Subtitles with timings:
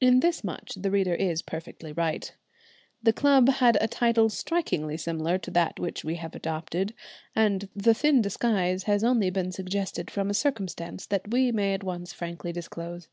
[0.00, 2.32] In this much the reader is perfectly right.
[3.02, 6.94] The club had a title strikingly similar to that which we have adopted,
[7.34, 11.82] and the thin disguise has only been suggested from a circumstance that we may at
[11.82, 13.08] once frankly disclose.